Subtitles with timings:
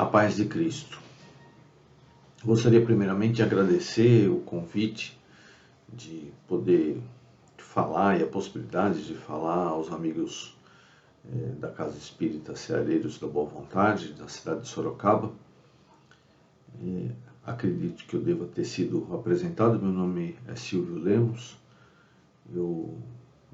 [0.00, 0.98] A paz de Cristo.
[2.42, 5.20] Gostaria primeiramente de agradecer o convite
[5.92, 7.02] de poder
[7.58, 10.56] falar e a possibilidade de falar aos amigos
[11.30, 15.32] eh, da Casa Espírita Ceareiros da Boa Vontade, da cidade de Sorocaba.
[16.80, 17.10] E
[17.44, 19.78] acredito que eu deva ter sido apresentado.
[19.78, 21.58] Meu nome é Silvio Lemos.
[22.50, 22.96] Eu,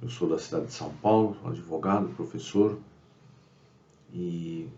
[0.00, 2.78] eu sou da cidade de São Paulo, advogado, professor
[4.14, 4.68] e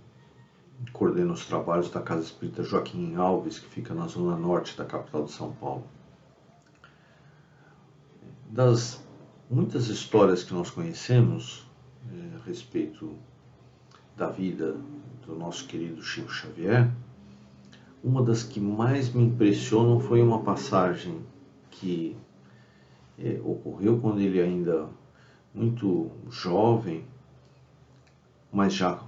[0.92, 5.24] coordeno os trabalhos da Casa Espírita Joaquim Alves, que fica na zona norte da capital
[5.24, 5.84] de São Paulo.
[8.50, 9.02] Das
[9.50, 11.66] muitas histórias que nós conhecemos
[12.12, 13.14] é, a respeito
[14.16, 14.76] da vida
[15.26, 16.90] do nosso querido Chico Xavier,
[18.02, 21.20] uma das que mais me impressionam foi uma passagem
[21.70, 22.16] que
[23.18, 24.88] é, ocorreu quando ele ainda
[25.54, 27.04] muito jovem,
[28.52, 29.02] mas já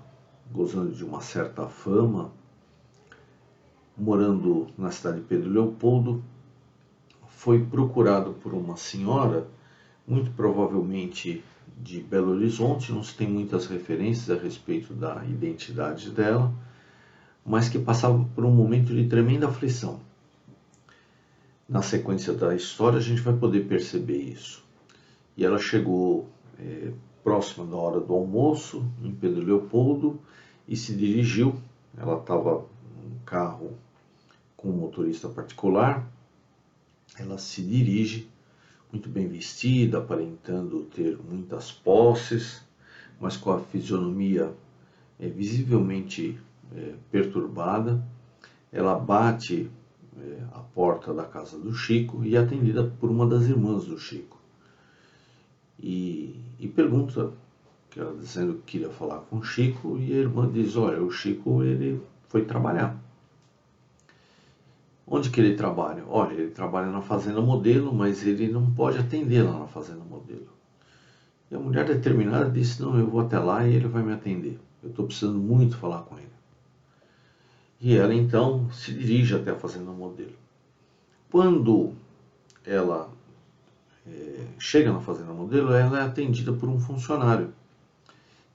[0.51, 2.33] gozando de uma certa fama,
[3.97, 6.23] morando na cidade de Pedro Leopoldo,
[7.29, 9.47] foi procurado por uma senhora,
[10.07, 11.43] muito provavelmente
[11.79, 16.53] de Belo Horizonte, não se tem muitas referências a respeito da identidade dela,
[17.45, 20.01] mas que passava por um momento de tremenda aflição.
[21.69, 24.63] Na sequência da história, a gente vai poder perceber isso.
[25.37, 26.93] E ela chegou é,
[27.23, 30.21] próxima da hora do almoço, em Pedro Leopoldo,
[30.67, 31.55] e se dirigiu.
[31.97, 32.65] Ela estava
[32.97, 33.73] num carro
[34.57, 36.07] com um motorista particular.
[37.19, 38.29] Ela se dirige,
[38.93, 42.63] muito bem vestida, aparentando ter muitas posses,
[43.21, 44.53] mas com a fisionomia
[45.19, 46.39] é, visivelmente
[46.75, 48.03] é, perturbada.
[48.73, 49.71] Ela bate
[50.19, 53.99] é, a porta da casa do Chico e é atendida por uma das irmãs do
[53.99, 54.40] Chico.
[55.83, 57.33] E, e pergunta
[57.91, 61.11] que ela dizendo que queria falar com o Chico e a irmã diz, olha, o
[61.11, 62.97] Chico ele foi trabalhar.
[65.07, 66.05] Onde que ele trabalha?
[66.07, 70.47] Olha, ele trabalha na fazenda modelo, mas ele não pode atender lá na fazenda modelo.
[71.51, 74.57] E a mulher determinada disse, não, eu vou até lá e ele vai me atender.
[74.83, 76.29] Eu estou precisando muito falar com ele.
[77.81, 80.35] E ela então se dirige até a fazenda modelo.
[81.29, 81.93] Quando
[82.65, 83.11] ela
[84.07, 87.53] é, chega na fazenda modelo, ela é atendida por um funcionário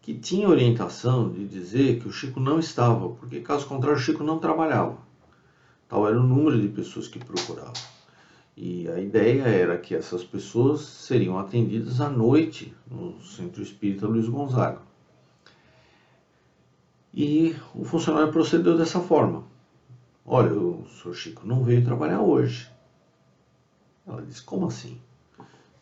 [0.02, 4.24] que tinha orientação de dizer que o Chico não estava, porque caso contrário o Chico
[4.24, 4.98] não trabalhava.
[5.90, 7.74] Tal era o número de pessoas que procuravam.
[8.56, 14.30] E a ideia era que essas pessoas seriam atendidas à noite no Centro Espírita Luiz
[14.30, 14.80] Gonzaga.
[17.12, 19.44] E o funcionário procedeu dessa forma.
[20.24, 22.70] Olha, o senhor Chico não veio trabalhar hoje.
[24.08, 25.00] Ela disse, como assim?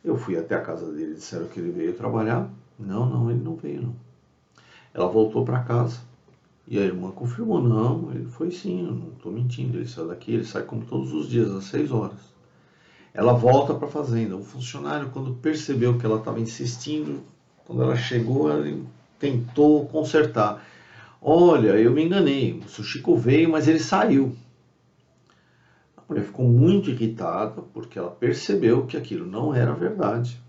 [0.03, 2.49] Eu fui até a casa dele, disseram que ele veio trabalhar.
[2.77, 3.95] Não, não, ele não veio não.
[4.93, 6.01] Ela voltou para casa
[6.67, 10.33] e a irmã confirmou: não, ele foi sim, eu não estou mentindo, ele saiu daqui,
[10.33, 12.33] ele sai como todos os dias, às seis horas.
[13.13, 14.35] Ela volta para a fazenda.
[14.35, 17.21] O funcionário, quando percebeu que ela estava insistindo,
[17.65, 18.83] quando ela chegou, ele
[19.19, 20.65] tentou consertar.
[21.21, 24.35] Olha, eu me enganei, o Chico veio, mas ele saiu.
[26.13, 30.39] Mulher ficou muito irritada porque ela percebeu que aquilo não era verdade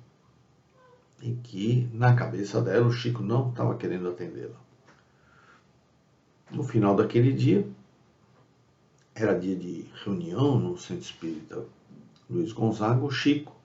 [1.22, 4.60] em que, na cabeça dela, o Chico não estava querendo atendê-la.
[6.50, 7.66] No final daquele dia,
[9.14, 11.64] era dia de reunião no Centro Espírita
[12.28, 13.56] Luiz Gonzaga, o Chico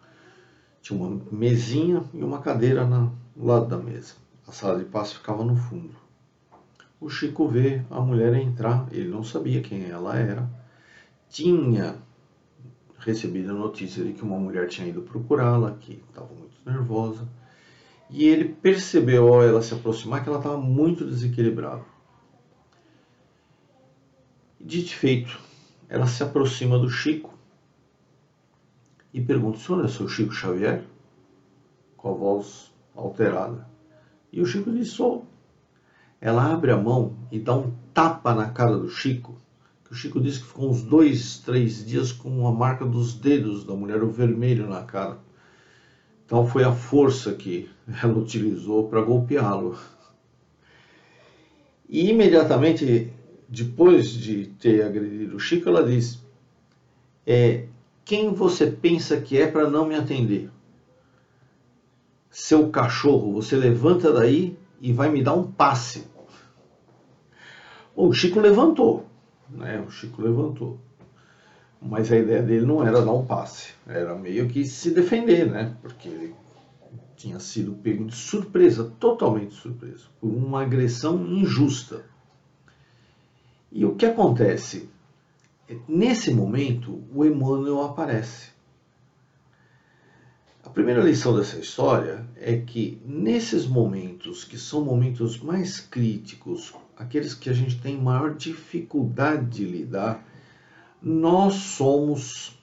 [0.82, 4.16] tinha uma mesinha e uma cadeira no lado da mesa.
[4.48, 5.96] A sala de passe ficava no fundo.
[7.00, 10.59] O Chico vê a mulher entrar, ele não sabia quem ela era,
[11.30, 12.02] tinha
[12.98, 17.28] recebido a notícia de que uma mulher tinha ido procurá-la, que estava muito nervosa,
[18.10, 21.86] e ele percebeu ao ela se aproximar que ela estava muito desequilibrada.
[24.60, 25.40] Dito feito,
[25.88, 27.34] ela se aproxima do Chico
[29.14, 30.84] e pergunta: O senhor é seu Chico Xavier?
[31.96, 33.70] Com a voz alterada.
[34.32, 35.26] E o Chico diz: Sou.
[36.20, 39.38] Ela abre a mão e dá um tapa na cara do Chico.
[39.90, 43.64] Que o Chico disse que ficou uns dois, três dias com a marca dos dedos
[43.64, 45.18] da mulher, o vermelho na cara.
[46.28, 47.68] Tal foi a força que
[48.04, 49.76] ela utilizou para golpeá-lo.
[51.90, 53.12] E imediatamente
[53.48, 56.24] depois de ter agredido o Chico, ela diz:
[57.26, 57.66] é,
[58.06, 60.52] Quem você pensa que é para não me atender?
[62.30, 66.06] Seu cachorro, você levanta daí e vai me dar um passe.
[67.96, 69.09] O Chico levantou,
[69.52, 69.84] né?
[69.86, 70.80] O Chico levantou.
[71.82, 75.76] Mas a ideia dele não era dar um passe, era meio que se defender, né?
[75.82, 76.36] Porque ele
[77.16, 82.04] tinha sido pego de surpresa, totalmente surpresa, por uma agressão injusta.
[83.72, 84.90] E o que acontece?
[85.88, 88.50] Nesse momento, o Emmanuel aparece.
[90.64, 97.34] A primeira lição dessa história é que nesses momentos, que são momentos mais críticos, aqueles
[97.34, 100.22] que a gente tem maior dificuldade de lidar,
[101.02, 102.60] nós somos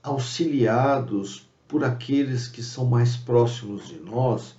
[0.00, 4.54] auxiliados por aqueles que são mais próximos de nós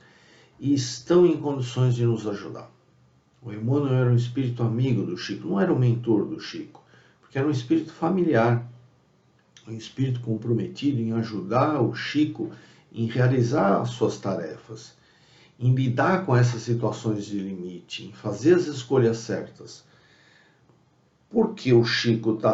[0.60, 2.70] e estão em condições de nos ajudar.
[3.42, 6.84] O Emmanuel era um espírito amigo do Chico, não era o mentor do Chico,
[7.22, 8.70] porque era um espírito familiar,
[9.66, 12.52] um espírito comprometido em ajudar o Chico
[12.92, 14.97] em realizar as suas tarefas,
[15.60, 19.84] em lidar com essas situações de limite, em fazer as escolhas certas.
[21.30, 22.54] Porque o Chico tá,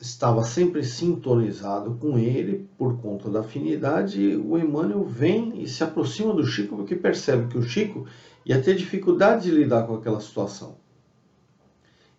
[0.00, 6.32] estava sempre sintonizado com ele por conta da afinidade, o Emmanuel vem e se aproxima
[6.34, 8.06] do Chico porque percebe que o Chico
[8.44, 10.76] ia ter dificuldade de lidar com aquela situação.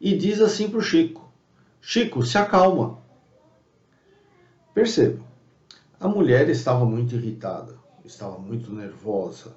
[0.01, 1.31] E diz assim para o Chico:
[1.81, 2.99] Chico, se acalma.
[4.73, 5.23] Perceba,
[5.99, 9.55] a mulher estava muito irritada, estava muito nervosa.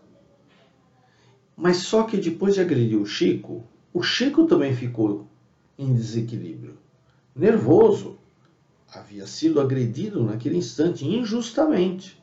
[1.63, 3.63] Mas só que depois de agredir o Chico,
[3.95, 5.29] o Chico também ficou
[5.79, 6.77] em desequilíbrio,
[7.37, 8.19] nervoso.
[8.93, 12.21] Havia sido agredido naquele instante injustamente.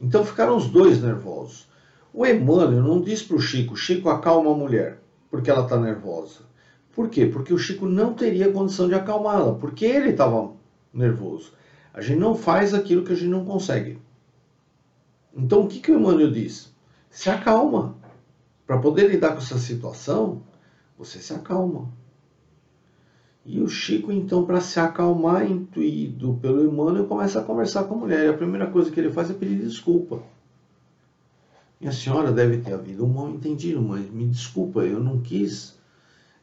[0.00, 1.68] Então ficaram os dois nervosos.
[2.14, 6.40] O Emmanuel não diz para o Chico, Chico, acalma a mulher, porque ela está nervosa.
[6.94, 7.26] Por quê?
[7.26, 10.50] Porque o Chico não teria condição de acalmá-la, porque ele estava
[10.94, 11.52] nervoso.
[11.92, 13.98] A gente não faz aquilo que a gente não consegue.
[15.36, 16.74] Então o que, que o Emmanuel diz?
[17.10, 18.05] Se acalma.
[18.66, 20.42] Para poder lidar com essa situação,
[20.98, 21.88] você se acalma.
[23.44, 27.98] E o Chico, então, para se acalmar, intuído pelo Emmanuel, começa a conversar com a
[27.98, 28.26] mulher.
[28.26, 30.20] E a primeira coisa que ele faz é pedir desculpa.
[31.80, 35.78] Minha senhora deve ter havido um mal entendido, mas me desculpa, eu não quis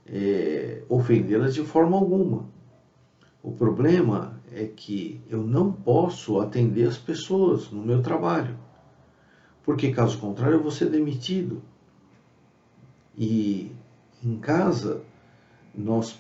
[0.06, 2.46] é, ofendê-la de forma alguma.
[3.42, 8.58] O problema é que eu não posso atender as pessoas no meu trabalho,
[9.64, 11.62] porque caso contrário eu vou ser demitido.
[13.18, 13.72] E
[14.24, 15.02] em casa
[15.74, 16.20] nós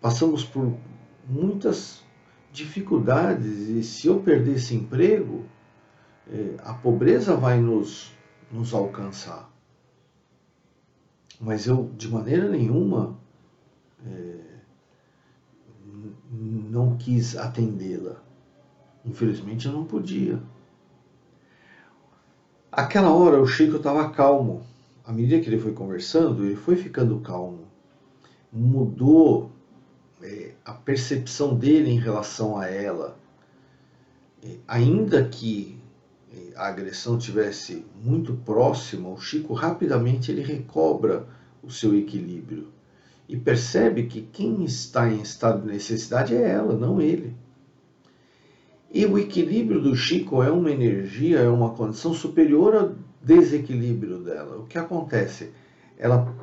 [0.00, 0.74] passamos por
[1.28, 2.02] muitas
[2.52, 5.44] dificuldades e se eu perder esse emprego,
[6.28, 8.12] é, a pobreza vai nos,
[8.50, 9.50] nos alcançar.
[11.40, 13.18] Mas eu, de maneira nenhuma,
[14.04, 14.40] é,
[16.30, 18.22] não quis atendê-la.
[19.04, 20.40] Infelizmente eu não podia.
[22.70, 24.64] Aquela hora o Chico estava calmo.
[25.10, 27.66] À medida que ele foi conversando, ele foi ficando calmo.
[28.52, 29.50] Mudou
[30.22, 33.18] é, a percepção dele em relação a ela.
[34.40, 35.76] É, ainda que
[36.32, 41.26] é, a agressão tivesse muito próxima, o Chico rapidamente ele recobra
[41.60, 42.68] o seu equilíbrio
[43.28, 47.34] e percebe que quem está em estado de necessidade é ela, não ele.
[48.94, 54.58] E o equilíbrio do Chico é uma energia, é uma condição superior desequilíbrio dela.
[54.58, 55.52] O que acontece?
[55.98, 56.34] Ela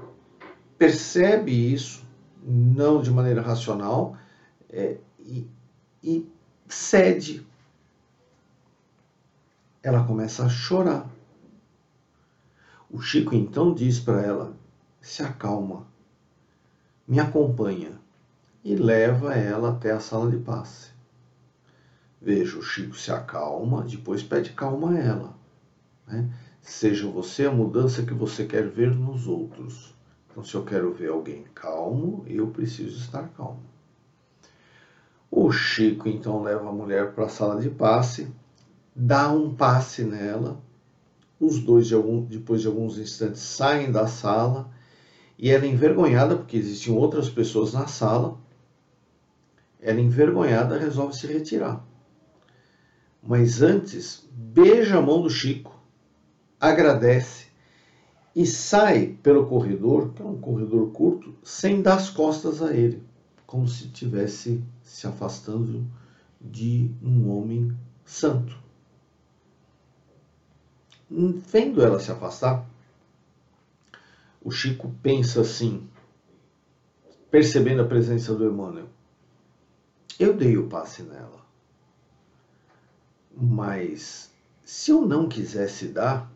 [0.78, 2.06] percebe isso,
[2.44, 4.18] não de maneira racional,
[4.70, 5.48] é, e,
[6.04, 6.30] e
[6.68, 7.46] cede.
[9.82, 11.10] Ela começa a chorar.
[12.90, 14.56] O Chico então diz para ela:
[15.02, 15.88] se acalma
[17.08, 17.94] me acompanha
[18.64, 20.90] e leva ela até a sala de passe.
[22.22, 25.38] Veja, o Chico se acalma, depois pede calma a ela.
[26.06, 26.30] Né?
[26.68, 29.96] Seja você a mudança que você quer ver nos outros.
[30.30, 33.64] Então, se eu quero ver alguém calmo, eu preciso estar calmo.
[35.32, 38.28] O Chico então leva a mulher para a sala de passe,
[38.94, 40.62] dá um passe nela.
[41.40, 44.70] Os dois, de algum, depois de alguns instantes, saem da sala
[45.40, 48.38] e ela envergonhada, porque existiam outras pessoas na sala,
[49.80, 51.82] ela envergonhada resolve se retirar.
[53.24, 55.77] Mas antes, beija a mão do Chico,
[56.60, 57.48] agradece
[58.36, 63.04] e sai pelo corredor, que é um corredor curto, sem dar as costas a ele,
[63.46, 65.86] como se estivesse se afastando
[66.40, 68.58] de um homem santo.
[71.10, 72.64] Vendo ela se afastar,
[74.42, 75.88] o Chico pensa assim,
[77.32, 78.88] percebendo a presença do Emmanuel.
[80.20, 81.46] Eu dei o passe nela.
[83.36, 84.32] Mas
[84.64, 86.32] se eu não quisesse dar,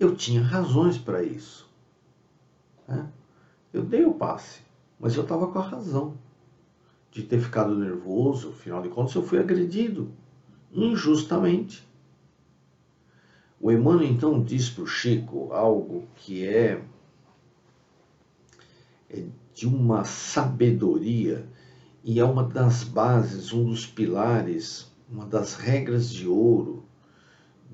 [0.00, 1.70] eu tinha razões para isso.
[2.88, 3.06] Né?
[3.70, 4.62] Eu dei o passe,
[4.98, 6.14] mas eu estava com a razão
[7.12, 8.48] de ter ficado nervoso.
[8.48, 10.10] Afinal de contas, eu fui agredido
[10.72, 11.86] injustamente.
[13.60, 16.82] O Emmanuel então diz para o Chico algo que é
[19.10, 21.46] é de uma sabedoria
[22.02, 26.79] e é uma das bases, um dos pilares, uma das regras de ouro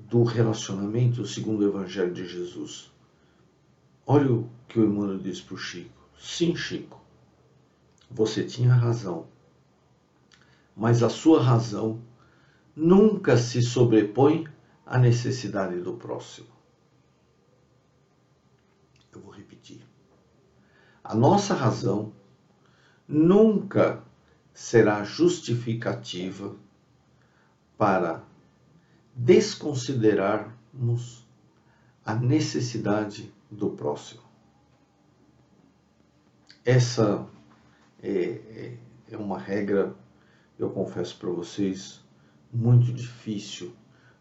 [0.09, 2.89] do relacionamento segundo o Evangelho de Jesus.
[4.05, 6.01] Olha o que o Emmanuel disse para o Chico.
[6.17, 7.01] Sim, Chico,
[8.09, 9.27] você tinha razão,
[10.75, 12.01] mas a sua razão
[12.73, 14.47] nunca se sobrepõe
[14.85, 16.47] à necessidade do próximo.
[19.11, 19.81] Eu vou repetir.
[21.03, 22.13] A nossa razão
[23.05, 24.01] nunca
[24.53, 26.55] será justificativa
[27.77, 28.23] para
[29.17, 31.27] desconsiderarmos
[32.05, 34.21] a necessidade do próximo.
[36.63, 37.25] Essa
[38.01, 38.77] é, é,
[39.11, 39.95] é uma regra,
[40.59, 42.05] eu confesso para vocês,
[42.53, 43.73] muito difícil,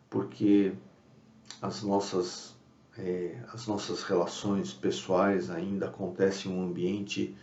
[0.09, 0.73] porque
[1.61, 2.57] as nossas,
[2.97, 7.37] é, as nossas relações pessoais ainda acontecem em um ambiente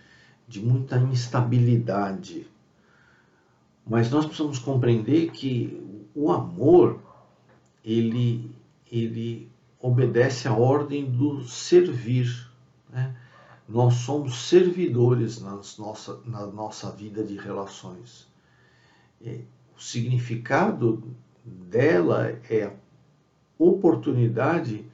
[0.48, 2.48] de muita instabilidade.
[3.86, 7.12] Mas nós precisamos compreender que o amor,
[7.84, 8.56] ele,
[8.92, 12.50] ele obedece à ordem do servir.
[12.90, 13.16] Né?
[13.68, 18.28] Nós somos servidores nas nossa, na nossa vida de relações.
[19.22, 19.42] É,
[19.75, 21.04] o significado
[21.44, 22.74] dela é a
[23.58, 24.86] oportunidade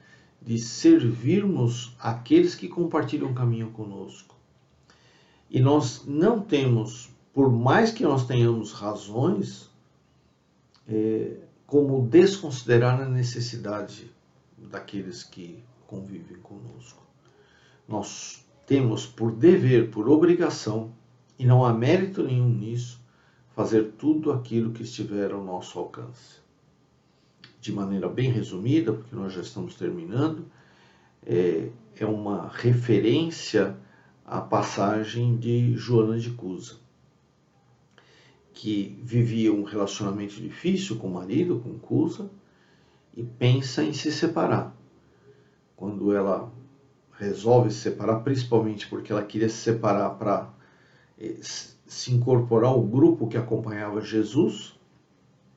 [0.42, 4.34] de servirmos aqueles que compartilham o caminho conosco.
[5.50, 9.68] E nós não temos, por mais que nós tenhamos razões,
[10.88, 11.36] é,
[11.70, 14.10] como desconsiderar a necessidade
[14.58, 17.00] daqueles que convivem conosco.
[17.86, 20.90] Nós temos por dever, por obrigação,
[21.38, 23.00] e não há mérito nenhum nisso,
[23.54, 26.40] fazer tudo aquilo que estiver ao nosso alcance.
[27.60, 30.46] De maneira bem resumida, porque nós já estamos terminando,
[31.24, 33.76] é, é uma referência
[34.24, 36.79] à passagem de Joana de Cusa,
[38.52, 42.30] que vivia um relacionamento difícil com o marido, com Cusa,
[43.16, 44.74] e pensa em se separar.
[45.76, 46.52] Quando ela
[47.12, 50.52] resolve se separar, principalmente porque ela queria se separar para
[51.18, 54.78] eh, se incorporar ao grupo que acompanhava Jesus,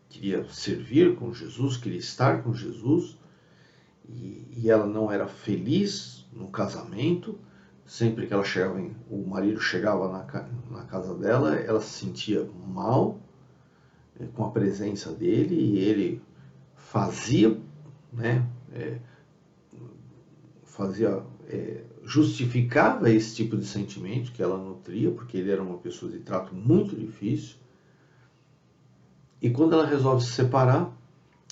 [0.10, 3.18] queria servir com Jesus, queria estar com Jesus,
[4.08, 7.38] e, e ela não era feliz no casamento.
[7.86, 13.20] Sempre que ela chegava, o marido chegava na, na casa dela, ela se sentia mal
[14.20, 16.22] eh, com a presença dele e ele
[16.76, 17.60] fazia,
[18.12, 19.00] né, é,
[20.64, 26.12] fazia, é, justificava esse tipo de sentimento que ela nutria, porque ele era uma pessoa
[26.12, 27.56] de trato muito difícil.
[29.42, 30.96] E quando ela resolve se separar,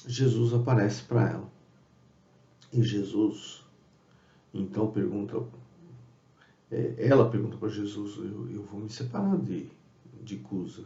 [0.07, 1.51] Jesus aparece para ela.
[2.71, 3.65] E Jesus,
[4.53, 5.43] então, pergunta,
[6.97, 9.67] ela pergunta para Jesus: eu, eu, vou me separar de,
[10.23, 10.85] de Cusa.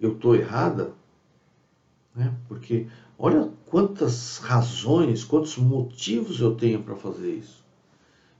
[0.00, 0.92] Eu estou errada?
[2.14, 2.34] Né?
[2.48, 2.86] Porque
[3.18, 7.64] olha quantas razões, quantos motivos eu tenho para fazer isso.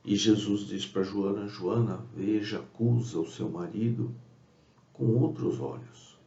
[0.04, 4.14] E Jesus diz para Joana: Joana, veja, acusa o seu marido
[4.94, 6.18] com outros olhos.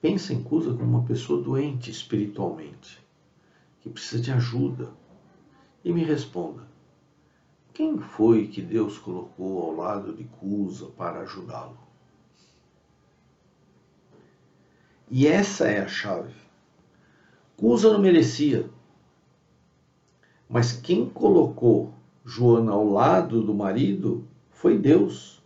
[0.00, 2.98] Pensa em Cusa como uma pessoa doente espiritualmente,
[3.80, 4.90] que precisa de ajuda.
[5.84, 6.71] E me responda:
[7.72, 11.78] quem foi que Deus colocou ao lado de Cusa para ajudá-lo?
[15.10, 16.34] E essa é a chave.
[17.56, 18.68] Cusa não merecia.
[20.48, 25.42] Mas quem colocou Joana ao lado do marido foi Deus.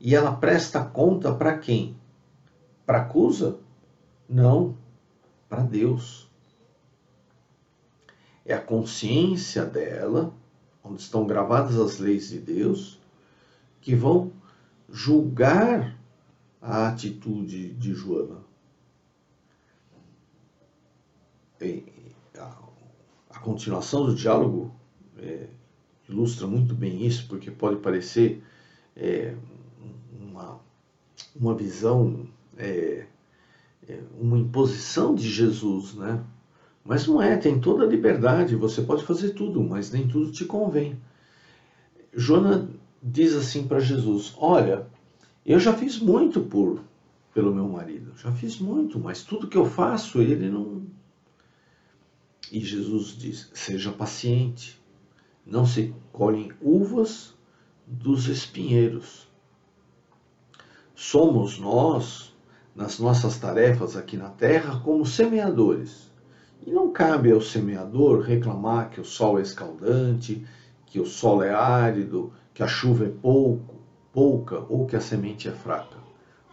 [0.00, 1.96] E ela presta conta para quem?
[2.84, 3.58] Para Cusa?
[4.28, 4.76] Não,
[5.48, 6.30] para Deus.
[8.44, 10.34] É a consciência dela,
[10.84, 12.98] onde estão gravadas as leis de Deus,
[13.80, 14.32] que vão
[14.88, 15.98] julgar
[16.60, 18.40] a atitude de Joana.
[23.30, 24.74] A continuação do diálogo
[25.18, 25.48] é,
[26.08, 28.42] ilustra muito bem isso, porque pode parecer
[28.96, 29.34] é,
[30.20, 30.60] uma,
[31.34, 33.06] uma visão, é,
[33.88, 36.24] é uma imposição de Jesus, né?
[36.84, 40.44] Mas não é, tem toda a liberdade, você pode fazer tudo, mas nem tudo te
[40.44, 40.98] convém.
[42.12, 42.68] Joana
[43.02, 44.86] diz assim para Jesus: Olha,
[45.46, 46.80] eu já fiz muito por
[47.32, 50.82] pelo meu marido, já fiz muito, mas tudo que eu faço ele não.
[52.50, 54.78] E Jesus diz: seja paciente,
[55.46, 57.34] não se colhem uvas
[57.86, 59.26] dos espinheiros.
[60.94, 62.34] Somos nós,
[62.76, 66.11] nas nossas tarefas aqui na terra, como semeadores.
[66.64, 70.46] E não cabe ao semeador reclamar que o sol é escaldante,
[70.86, 73.80] que o solo é árido, que a chuva é pouco,
[74.12, 75.96] pouca ou que a semente é fraca.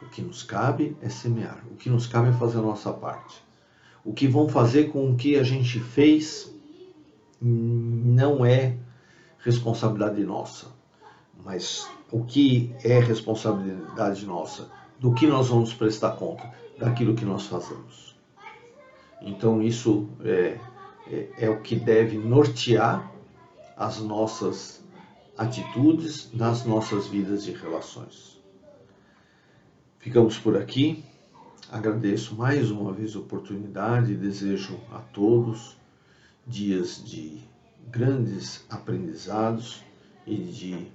[0.02, 1.64] O que nos cabe é semear.
[1.72, 3.44] O que nos cabe é fazer a nossa parte.
[4.04, 6.52] O que vão fazer com o que a gente fez
[7.42, 8.78] não é
[9.40, 10.68] responsabilidade nossa,
[11.44, 14.70] mas o que é responsabilidade nossa?
[15.00, 16.52] Do que nós vamos prestar conta?
[16.78, 18.09] Daquilo que nós fazemos.
[19.22, 20.60] Então, isso é,
[21.08, 23.12] é, é o que deve nortear
[23.76, 24.84] as nossas
[25.38, 28.38] atitudes nas nossas vidas e relações.
[30.00, 31.04] Ficamos por aqui.
[31.72, 35.78] Agradeço mais uma vez a oportunidade e desejo a todos
[36.46, 37.42] dias de
[37.90, 39.84] grandes aprendizados
[40.26, 40.88] e de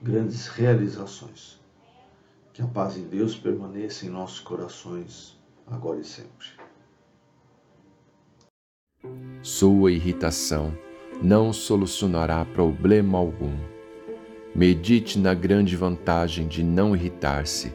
[0.00, 1.60] grandes realizações.
[2.52, 6.65] Que a paz de Deus permaneça em nossos corações agora e sempre.
[9.46, 10.76] Sua irritação
[11.22, 13.56] não solucionará problema algum.
[14.52, 17.72] Medite na grande vantagem de não irritar-se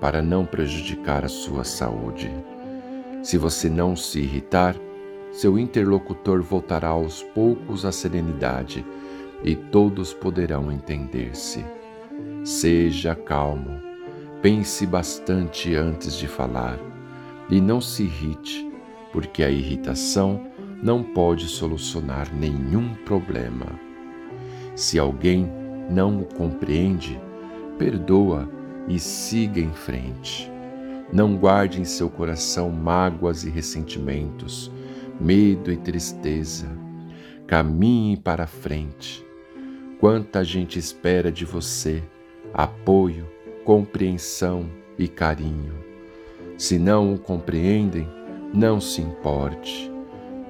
[0.00, 2.28] para não prejudicar a sua saúde.
[3.22, 4.74] Se você não se irritar,
[5.30, 8.84] seu interlocutor voltará aos poucos à serenidade
[9.44, 11.64] e todos poderão entender-se.
[12.44, 13.80] Seja calmo,
[14.42, 16.80] pense bastante antes de falar
[17.48, 18.68] e não se irrite,
[19.12, 20.50] porque a irritação
[20.82, 23.66] não pode solucionar nenhum problema.
[24.74, 25.50] Se alguém
[25.90, 27.20] não o compreende,
[27.78, 28.48] perdoa
[28.88, 30.50] e siga em frente.
[31.12, 34.72] Não guarde em seu coração mágoas e ressentimentos,
[35.20, 36.66] medo e tristeza.
[37.46, 39.24] Caminhe para frente
[40.02, 42.02] Quanta gente espera de você
[42.52, 43.24] apoio,
[43.64, 45.74] compreensão e carinho.
[46.58, 48.08] Se não o compreendem,
[48.52, 49.91] não se importe.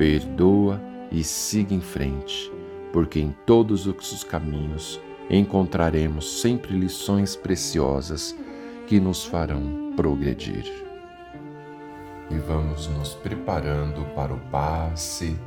[0.02, 0.82] Perdoa
[1.12, 2.50] e siga em frente,
[2.92, 8.37] porque em todos os caminhos encontraremos sempre lições preciosas
[8.88, 10.64] que nos farão progredir.
[12.29, 15.38] E vamos nos preparando para o passe,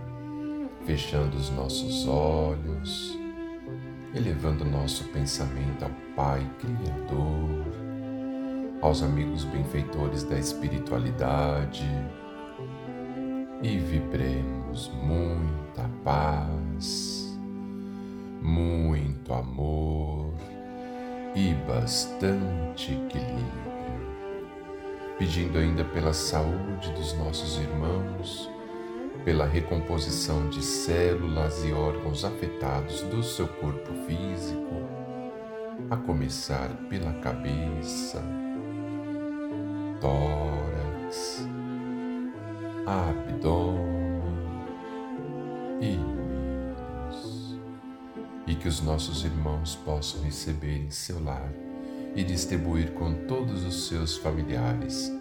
[0.85, 3.19] fechando os nossos olhos
[4.15, 7.65] elevando nosso pensamento ao Pai Criador,
[8.81, 11.85] aos amigos benfeitores da espiritualidade
[13.61, 17.37] e vibremos muita paz,
[18.41, 20.33] muito amor
[21.35, 23.65] e bastante equilíbrio.
[25.17, 28.49] Pedindo ainda pela saúde dos nossos irmãos,
[29.23, 34.75] pela recomposição de células e órgãos afetados do seu corpo físico,
[35.89, 38.23] a começar pela cabeça,
[39.99, 41.47] tórax,
[42.85, 44.35] abdômen
[45.81, 47.59] e meios,
[48.47, 51.51] e que os nossos irmãos possam receber em seu lar
[52.15, 55.11] e distribuir com todos os seus familiares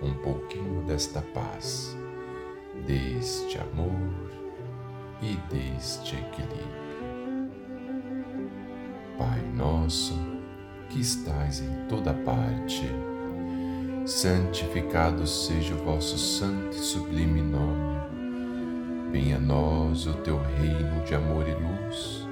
[0.00, 1.96] um pouquinho desta paz
[2.86, 4.30] deste amor
[5.20, 6.88] e deste equilíbrio.
[9.16, 10.14] Pai nosso,
[10.88, 12.84] que estais em toda parte,
[14.08, 17.98] santificado seja o vosso santo e sublime nome.
[19.12, 22.26] Venha a nós o teu reino de amor e luz.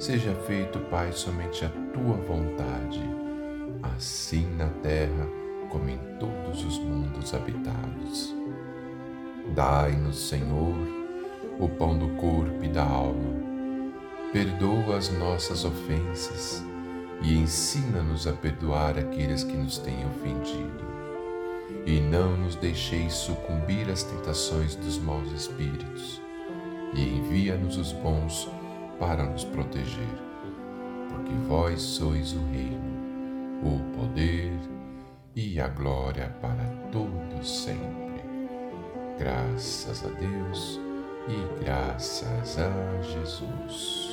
[0.00, 3.00] Seja feito, Pai, somente a tua vontade,
[3.94, 5.28] assim na terra
[5.70, 8.34] como em todos os mundos habitados.
[9.54, 10.74] Dai-nos, Senhor,
[11.60, 13.40] o pão do corpo e da alma.
[14.32, 16.71] Perdoa as nossas ofensas
[17.22, 20.92] e ensina-nos a perdoar aqueles que nos têm ofendido.
[21.86, 26.20] E não nos deixeis sucumbir às tentações dos maus espíritos,
[26.94, 28.48] e envia-nos os bons
[28.98, 30.14] para nos proteger,
[31.08, 32.92] porque vós sois o reino,
[33.62, 34.52] o poder
[35.34, 38.02] e a glória para todos sempre.
[39.18, 40.80] Graças a Deus
[41.28, 44.11] e graças a Jesus.